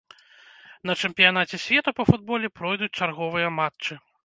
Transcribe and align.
На 0.89 0.95
чэмпіянаце 1.01 1.59
свету 1.65 1.95
па 2.01 2.07
футболе 2.13 2.47
пройдуць 2.57 2.93
чарговыя 2.99 3.55
матчы. 3.61 3.93